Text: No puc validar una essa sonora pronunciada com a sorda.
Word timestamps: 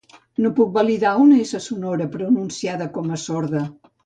No 0.45 0.51
puc 0.59 0.71
validar 0.77 1.11
una 1.25 1.37
essa 1.43 1.61
sonora 1.67 2.09
pronunciada 2.17 2.89
com 2.97 3.15
a 3.19 3.23
sorda. 3.27 3.65